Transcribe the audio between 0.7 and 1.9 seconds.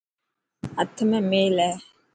هٿ ۾ ميل هي.